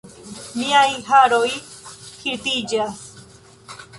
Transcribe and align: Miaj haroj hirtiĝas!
Miaj 0.61 0.87
haroj 1.09 1.43
hirtiĝas! 1.51 3.07